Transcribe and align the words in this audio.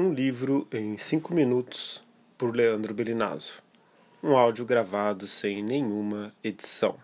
Um 0.00 0.14
livro 0.14 0.64
em 0.72 0.96
cinco 0.96 1.34
minutos 1.34 2.04
por 2.38 2.54
Leandro 2.54 2.94
Belinazzo. 2.94 3.60
Um 4.22 4.36
áudio 4.36 4.64
gravado 4.64 5.26
sem 5.26 5.60
nenhuma 5.60 6.32
edição. 6.44 6.94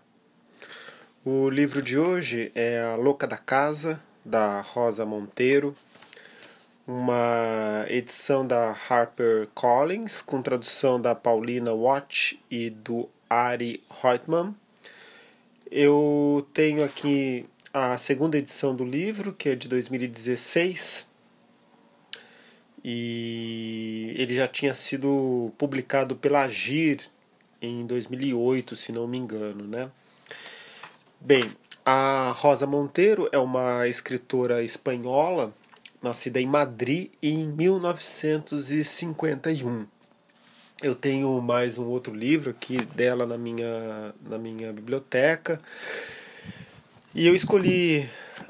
O 1.25 1.49
livro 1.49 1.81
de 1.81 1.97
hoje 1.97 2.53
é 2.55 2.81
A 2.81 2.95
Louca 2.95 3.27
da 3.27 3.37
Casa, 3.37 4.01
da 4.23 4.61
Rosa 4.61 5.05
Monteiro, 5.05 5.75
uma 6.87 7.85
edição 7.89 8.47
da 8.47 8.73
Harper 8.89 9.49
Collins, 9.53 10.21
com 10.21 10.41
tradução 10.41 10.99
da 11.01 11.13
Paulina 11.13 11.73
Watt 11.73 12.41
e 12.49 12.69
do 12.69 13.09
Ari 13.29 13.83
Reutemann. 14.01 14.55
Eu 15.69 16.47
tenho 16.53 16.81
aqui 16.81 17.45
a 17.73 17.97
segunda 17.97 18.37
edição 18.37 18.73
do 18.73 18.85
livro, 18.85 19.33
que 19.33 19.49
é 19.49 19.55
de 19.55 19.67
2016 19.67 21.13
e 22.87 24.13
ele 24.15 24.35
já 24.35 24.47
tinha 24.47 24.75
sido 24.75 25.51
publicado 25.57 26.15
pela 26.15 26.43
Agir 26.43 26.99
em 27.59 27.83
2008, 27.83 28.75
se 28.75 28.91
não 28.91 29.07
me 29.07 29.17
engano, 29.17 29.63
né? 29.63 29.89
Bem, 31.19 31.49
a 31.83 32.31
Rosa 32.37 32.67
Monteiro 32.67 33.27
é 33.31 33.39
uma 33.39 33.87
escritora 33.87 34.61
espanhola, 34.61 35.51
nascida 35.99 36.39
em 36.39 36.45
Madrid 36.45 37.09
em 37.23 37.47
1951. 37.47 39.87
Eu 40.83 40.93
tenho 40.93 41.41
mais 41.41 41.79
um 41.79 41.85
outro 41.85 42.13
livro 42.13 42.51
aqui 42.51 42.85
dela 42.85 43.25
na 43.25 43.35
minha, 43.35 44.13
na 44.29 44.37
minha 44.37 44.71
biblioteca. 44.71 45.59
E 47.15 47.25
eu 47.25 47.33
escolhi 47.33 48.07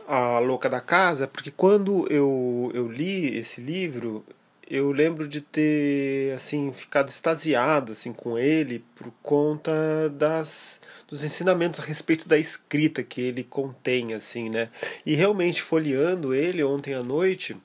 a 0.07 0.39
Louca 0.39 0.70
da 0.70 0.81
Casa, 0.81 1.27
porque 1.27 1.52
quando 1.52 2.07
eu, 2.12 2.71
eu 2.73 2.91
li 2.91 3.38
esse 3.38 3.62
livro, 3.62 4.26
eu 4.70 4.91
lembro 4.91 5.27
de 5.27 5.41
ter 5.41 6.34
assim 6.34 6.71
ficado 6.73 7.09
extasiado 7.09 7.91
assim 7.91 8.12
com 8.12 8.37
ele 8.37 8.84
por 8.95 9.12
conta 9.21 9.71
das 10.10 10.82
dos 11.07 11.23
ensinamentos 11.23 11.79
a 11.79 11.84
respeito 11.84 12.27
da 12.27 12.37
escrita 12.37 13.04
que 13.04 13.21
ele 13.21 13.43
contém 13.43 14.13
assim, 14.13 14.49
né? 14.49 14.70
E 15.05 15.13
realmente 15.13 15.62
folheando 15.62 16.34
ele 16.34 16.63
ontem 16.63 16.95
à 16.95 17.04
noite, 17.04 17.55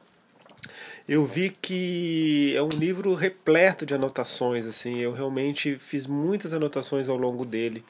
eu 1.09 1.25
vi 1.25 1.51
que 1.51 2.55
é 2.55 2.63
um 2.63 2.69
livro 2.69 3.15
repleto 3.15 3.87
de 3.87 3.95
anotações 3.95 4.67
assim, 4.67 4.99
eu 4.99 5.13
realmente 5.13 5.79
fiz 5.79 6.07
muitas 6.07 6.53
anotações 6.53 7.09
ao 7.09 7.17
longo 7.17 7.47
dele 7.47 7.83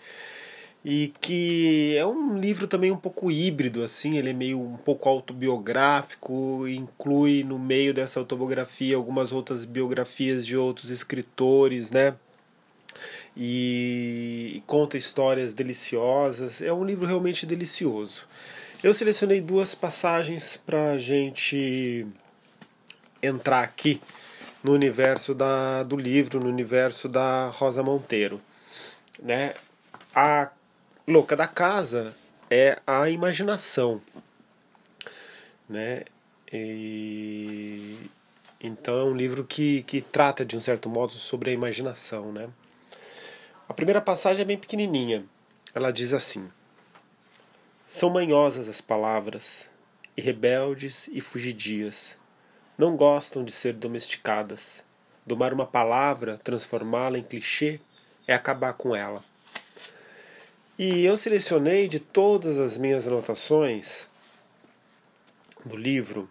e 0.85 1.13
que 1.21 1.95
é 1.97 2.07
um 2.07 2.39
livro 2.39 2.67
também 2.67 2.91
um 2.91 2.97
pouco 2.97 3.31
híbrido 3.31 3.85
assim 3.85 4.17
ele 4.17 4.31
é 4.31 4.33
meio 4.33 4.59
um 4.61 4.77
pouco 4.77 5.09
autobiográfico 5.09 6.67
inclui 6.67 7.45
no 7.45 7.59
meio 7.59 7.93
dessa 7.93 8.19
autobiografia 8.19 8.97
algumas 8.97 9.31
outras 9.31 9.65
biografias 9.65 10.47
de 10.47 10.57
outros 10.57 10.91
escritores 10.91 11.91
né? 11.91 12.15
E, 13.37 14.55
e 14.57 14.61
conta 14.67 14.99
histórias 14.99 15.55
deliciosas. 15.55 16.61
É 16.61 16.73
um 16.73 16.85
livro 16.85 17.07
realmente 17.07 17.47
delicioso. 17.47 18.27
Eu 18.83 18.93
selecionei 18.93 19.41
duas 19.41 19.75
passagens 19.75 20.59
para 20.67 20.93
a 20.93 20.99
gente 20.99 22.07
entrar 23.23 23.63
aqui 23.63 24.01
no 24.63 24.73
universo 24.73 25.35
da, 25.35 25.85
do 25.85 25.97
livro 25.97 26.41
no 26.41 26.49
universo 26.49 27.09
da 27.09 27.49
Rosa 27.51 27.83
Monteiro 27.83 28.41
né? 29.23 29.55
A 30.15 30.51
louca 31.07 31.37
da 31.37 31.47
casa 31.47 32.15
é 32.51 32.81
a 32.87 33.09
imaginação, 33.09 34.01
né? 35.69 36.05
E, 36.53 37.97
então 38.61 38.99
é 38.99 39.05
um 39.05 39.15
livro 39.15 39.45
que, 39.45 39.83
que 39.85 40.01
trata 40.01 40.45
de 40.45 40.57
um 40.57 40.61
certo 40.61 40.89
modo 40.89 41.13
sobre 41.13 41.51
a 41.51 41.55
imaginação, 41.55 42.33
né? 42.33 42.49
A 43.69 43.73
primeira 43.73 44.01
passagem 44.01 44.43
é 44.43 44.45
bem 44.45 44.59
pequenininha. 44.59 45.25
Ela 45.73 45.93
diz 45.93 46.13
assim: 46.13 46.51
São 47.89 48.11
manhosas 48.11 48.69
as 48.69 48.81
palavras, 48.81 49.71
e 50.17 50.21
rebeldes 50.21 51.09
e 51.09 51.21
fugidias. 51.21 52.19
Não 52.77 52.97
gostam 52.97 53.45
de 53.45 53.53
ser 53.53 53.75
domesticadas. 53.75 54.85
Domar 55.25 55.53
uma 55.53 55.67
palavra, 55.67 56.39
transformá-la 56.39 57.19
em 57.19 57.23
clichê, 57.23 57.81
é 58.27 58.35
acabar 58.35 58.73
com 58.73 58.97
ela. 58.97 59.23
E 60.83 61.05
eu 61.05 61.15
selecionei 61.15 61.87
de 61.87 62.01
todas 62.01 62.59
as 62.59 62.79
minhas 62.79 63.07
anotações 63.07 64.09
do 65.63 65.77
livro, 65.77 66.27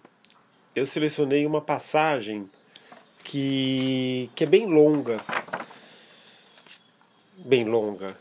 eu 0.76 0.88
selecionei 0.88 1.46
uma 1.46 1.62
passagem 1.62 2.50
que, 3.24 4.28
que 4.34 4.44
é 4.44 4.48
bem 4.48 4.66
longa. 4.66 5.24
Bem 7.38 7.64
longa. 7.64 8.18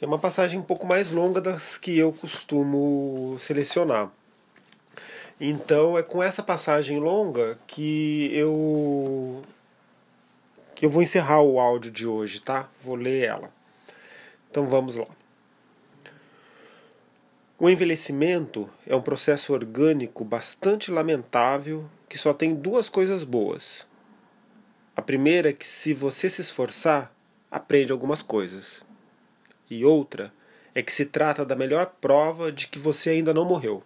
É 0.00 0.06
uma 0.06 0.16
passagem 0.16 0.60
um 0.60 0.62
pouco 0.62 0.86
mais 0.86 1.10
longa 1.10 1.40
das 1.40 1.76
que 1.76 1.98
eu 1.98 2.12
costumo 2.12 3.36
selecionar. 3.40 4.12
Então 5.40 5.98
é 5.98 6.04
com 6.04 6.22
essa 6.22 6.40
passagem 6.40 7.00
longa 7.00 7.58
que 7.66 8.30
eu 8.32 9.42
que 10.72 10.86
eu 10.86 10.90
vou 10.90 11.02
encerrar 11.02 11.42
o 11.42 11.58
áudio 11.58 11.90
de 11.90 12.06
hoje, 12.06 12.40
tá? 12.40 12.68
Vou 12.80 12.94
ler 12.94 13.24
ela. 13.24 13.63
Então 14.54 14.68
vamos 14.68 14.94
lá. 14.94 15.08
O 17.58 17.68
envelhecimento 17.68 18.70
é 18.86 18.94
um 18.94 19.02
processo 19.02 19.52
orgânico 19.52 20.24
bastante 20.24 20.92
lamentável 20.92 21.90
que 22.08 22.16
só 22.16 22.32
tem 22.32 22.54
duas 22.54 22.88
coisas 22.88 23.24
boas. 23.24 23.84
A 24.94 25.02
primeira 25.02 25.50
é 25.50 25.52
que, 25.52 25.66
se 25.66 25.92
você 25.92 26.30
se 26.30 26.40
esforçar, 26.40 27.12
aprende 27.50 27.90
algumas 27.90 28.22
coisas. 28.22 28.84
E 29.68 29.84
outra 29.84 30.32
é 30.72 30.84
que 30.84 30.92
se 30.92 31.04
trata 31.04 31.44
da 31.44 31.56
melhor 31.56 31.86
prova 32.00 32.52
de 32.52 32.68
que 32.68 32.78
você 32.78 33.10
ainda 33.10 33.34
não 33.34 33.44
morreu. 33.44 33.82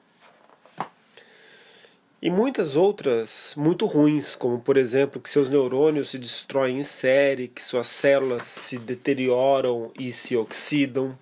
E 2.20 2.30
muitas 2.30 2.74
outras 2.74 3.54
muito 3.56 3.86
ruins, 3.86 4.34
como 4.34 4.58
por 4.58 4.76
exemplo 4.76 5.20
que 5.20 5.30
seus 5.30 5.48
neurônios 5.48 6.10
se 6.10 6.18
destroem 6.18 6.80
em 6.80 6.82
série, 6.82 7.46
que 7.46 7.62
suas 7.62 7.86
células 7.86 8.42
se 8.42 8.76
deterioram 8.76 9.92
e 9.96 10.10
se 10.10 10.36
oxidam, 10.36 11.16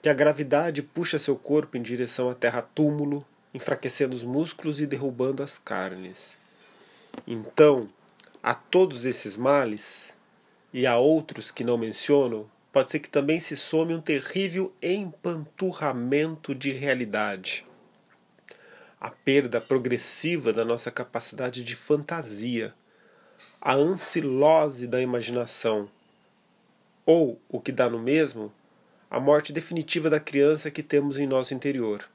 que 0.00 0.08
a 0.08 0.14
gravidade 0.14 0.82
puxa 0.82 1.18
seu 1.18 1.36
corpo 1.36 1.76
em 1.76 1.82
direção 1.82 2.30
à 2.30 2.34
terra-túmulo, 2.34 3.26
enfraquecendo 3.52 4.16
os 4.16 4.24
músculos 4.24 4.80
e 4.80 4.86
derrubando 4.86 5.42
as 5.42 5.58
carnes. 5.58 6.38
Então, 7.26 7.86
a 8.42 8.54
todos 8.54 9.04
esses 9.04 9.36
males, 9.36 10.14
e 10.72 10.86
a 10.86 10.96
outros 10.96 11.50
que 11.50 11.62
não 11.62 11.76
menciono, 11.76 12.50
pode 12.72 12.90
ser 12.90 13.00
que 13.00 13.10
também 13.10 13.38
se 13.38 13.54
some 13.54 13.94
um 13.94 14.00
terrível 14.00 14.72
empanturramento 14.82 16.54
de 16.54 16.70
realidade 16.70 17.66
a 19.04 19.10
perda 19.10 19.60
progressiva 19.60 20.50
da 20.50 20.64
nossa 20.64 20.90
capacidade 20.90 21.62
de 21.62 21.76
fantasia, 21.76 22.72
a 23.60 23.74
ancilose 23.74 24.86
da 24.86 24.98
imaginação, 24.98 25.90
ou, 27.04 27.38
o 27.46 27.60
que 27.60 27.70
dá 27.70 27.90
no 27.90 27.98
mesmo, 27.98 28.50
a 29.10 29.20
morte 29.20 29.52
definitiva 29.52 30.08
da 30.08 30.18
criança 30.18 30.70
que 30.70 30.82
temos 30.82 31.18
em 31.18 31.26
nosso 31.26 31.52
interior. 31.52 32.08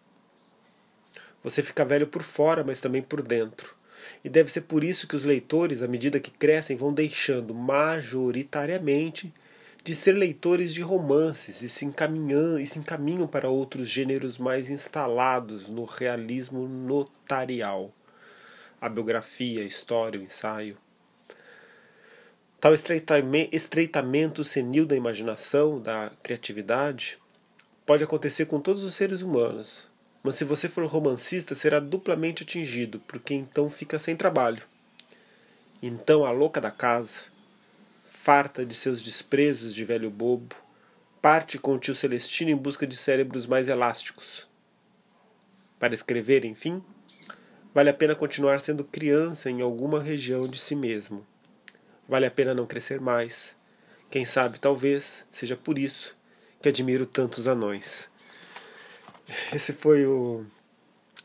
Você 1.44 1.62
fica 1.62 1.86
velho 1.86 2.08
por 2.08 2.24
fora, 2.24 2.64
mas 2.64 2.80
também 2.80 3.04
por 3.04 3.22
dentro. 3.22 3.76
E 4.24 4.30
deve 4.30 4.52
ser 4.52 4.62
por 4.62 4.84
isso 4.84 5.08
que 5.08 5.16
os 5.16 5.24
leitores, 5.24 5.84
à 5.84 5.88
medida 5.88 6.20
que 6.20 6.32
crescem, 6.32 6.76
vão 6.76 6.92
deixando 6.92 7.54
majoritariamente 7.54 9.32
de 9.84 9.96
ser 9.96 10.14
leitores 10.14 10.74
de 10.74 10.82
romances 10.82 11.62
e 11.62 11.70
se, 11.70 11.86
encaminham, 11.86 12.60
e 12.60 12.68
se 12.68 12.80
encaminham 12.80 13.28
para 13.28 13.50
outros 13.50 13.88
gêneros 13.88 14.38
mais 14.38 14.70
instalados 14.70 15.68
no 15.68 15.86
realismo 15.86 16.68
notarial, 16.68 17.94
a 18.80 18.90
biografia, 18.90 19.62
a 19.62 19.66
história, 19.66 20.20
o 20.20 20.24
ensaio. 20.24 20.78
Tal 22.60 22.74
estreitamento 22.74 24.44
senil 24.44 24.86
da 24.86 24.96
imaginação, 24.96 25.82
da 25.82 26.12
criatividade, 26.22 27.18
pode 27.86 28.04
acontecer 28.04 28.46
com 28.46 28.60
todos 28.60 28.84
os 28.84 28.94
seres 28.94 29.22
humanos, 29.22 29.90
mas 30.22 30.36
se 30.36 30.44
você 30.44 30.68
for 30.68 30.86
romancista 30.86 31.56
será 31.56 31.80
duplamente 31.80 32.44
atingido, 32.44 33.00
porque 33.08 33.34
então 33.34 33.70
fica 33.70 33.98
sem 33.98 34.16
trabalho. 34.16 34.62
Então 35.82 36.26
a 36.26 36.32
louca 36.32 36.60
da 36.60 36.70
casa, 36.70 37.24
farta 38.30 38.64
de 38.64 38.76
seus 38.76 39.02
desprezos 39.02 39.74
de 39.74 39.84
velho 39.84 40.12
bobo, 40.12 40.56
parte 41.20 41.58
com 41.58 41.74
o 41.74 41.80
tio 41.80 41.96
Celestino 41.96 42.52
em 42.52 42.56
busca 42.56 42.86
de 42.86 42.96
cérebros 42.96 43.48
mais 43.48 43.68
elásticos. 43.68 44.48
Para 45.80 45.96
escrever, 45.96 46.46
enfim, 46.46 46.84
vale 47.74 47.90
a 47.90 47.94
pena 47.94 48.14
continuar 48.14 48.60
sendo 48.60 48.84
criança 48.84 49.50
em 49.50 49.62
alguma 49.62 50.00
região 50.00 50.48
de 50.48 50.60
si 50.60 50.76
mesmo. 50.76 51.26
Vale 52.08 52.28
a 52.28 52.30
pena 52.30 52.54
não 52.54 52.68
crescer 52.68 53.02
mais. 53.02 53.58
Quem 54.12 54.24
sabe, 54.26 54.60
talvez, 54.60 55.26
seja 55.32 55.58
por 55.58 55.80
isso 55.80 56.16
que 56.62 56.70
admiro 56.70 57.08
tantos 57.08 57.48
anões. 57.48 58.12
Esse 59.52 59.74
foi 59.74 60.06
o, 60.06 60.46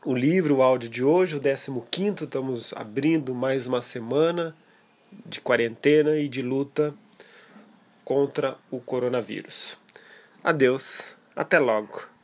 o 0.03 0.15
livro, 0.15 0.55
o 0.55 0.63
áudio 0.63 0.89
de 0.89 1.03
hoje, 1.03 1.35
o 1.35 1.39
15. 1.39 2.23
Estamos 2.23 2.73
abrindo 2.73 3.35
mais 3.35 3.67
uma 3.67 3.83
semana 3.83 4.55
de 5.25 5.41
quarentena 5.41 6.17
e 6.17 6.27
de 6.27 6.41
luta 6.41 6.93
contra 8.03 8.57
o 8.69 8.79
coronavírus. 8.79 9.77
Adeus, 10.43 11.15
até 11.35 11.59
logo. 11.59 12.14